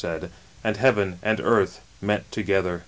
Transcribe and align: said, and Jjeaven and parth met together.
said, 0.01 0.31
and 0.63 0.77
Jjeaven 0.77 1.17
and 1.21 1.37
parth 1.37 1.79
met 2.01 2.31
together. 2.31 2.79